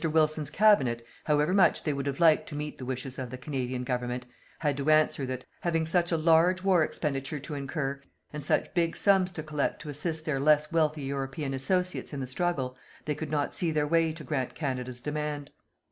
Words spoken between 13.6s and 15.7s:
their way to grant Canada's demand.